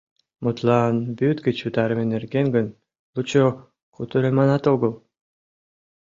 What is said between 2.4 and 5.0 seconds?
гын, лучо кутырыманат огыл.